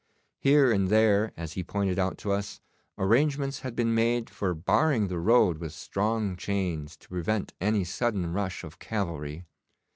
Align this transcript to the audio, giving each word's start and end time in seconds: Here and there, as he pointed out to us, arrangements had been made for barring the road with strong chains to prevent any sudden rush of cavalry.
Here 0.39 0.71
and 0.71 0.89
there, 0.89 1.31
as 1.37 1.53
he 1.53 1.63
pointed 1.63 1.99
out 1.99 2.17
to 2.25 2.31
us, 2.31 2.59
arrangements 2.97 3.59
had 3.59 3.75
been 3.75 3.93
made 3.93 4.31
for 4.31 4.55
barring 4.55 5.09
the 5.09 5.19
road 5.19 5.59
with 5.59 5.73
strong 5.73 6.35
chains 6.37 6.97
to 6.97 7.09
prevent 7.09 7.53
any 7.61 7.83
sudden 7.83 8.33
rush 8.33 8.63
of 8.63 8.79
cavalry. 8.79 9.45